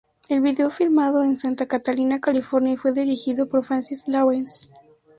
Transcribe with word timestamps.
El 0.29 0.41
vídeo 0.41 0.71
fue 0.71 0.87
filmado 0.87 1.21
en 1.21 1.37
Santa 1.37 1.67
Catalina, 1.67 2.19
California, 2.19 2.73
y 2.73 2.77
fue 2.77 2.91
dirigido 2.91 3.47
por 3.47 3.63
Francis 3.63 4.07
Lawrence. 4.07 4.71